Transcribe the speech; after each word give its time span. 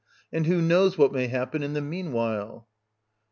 And 0.33 0.47
who 0.47 0.63
knows 0.63 0.97
what 0.97 1.13
may 1.13 1.27
happen 1.27 1.61
in 1.61 1.73
the 1.73 1.79
meanwhile? 1.79 2.67